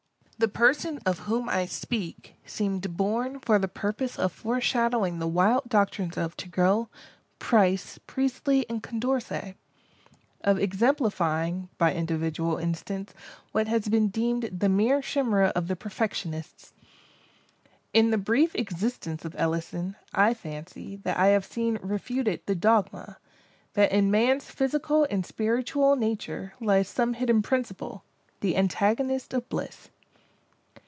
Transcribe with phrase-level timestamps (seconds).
[0.41, 5.69] The person of whom I speak, seemed born for the purpose of foreshadowing the wild
[5.69, 6.87] doctrines of Turgot,
[7.37, 13.13] Price, Priestley, and Condorcet—of exemplifying, by individual instance,
[13.51, 16.73] what has been deemed the mere chimera of the perfectionists.
[17.93, 23.91] In the brief existence of Ellison, I fancy, that I have seen refuted the dogma—that
[23.91, 28.03] in man's physical and spiritual nature, lies some hidden principle,
[28.39, 29.89] the antagonist of Bliss.